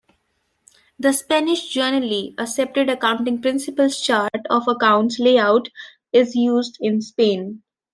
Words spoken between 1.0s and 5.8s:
Spanish generally accepted accounting principles chart of accounts layout